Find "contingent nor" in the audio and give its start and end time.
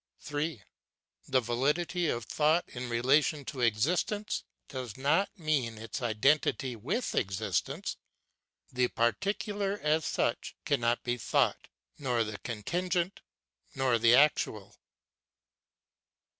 12.39-13.99